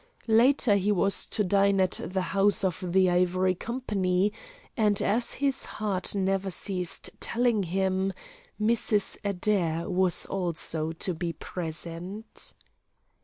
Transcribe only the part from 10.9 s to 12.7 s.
to be present.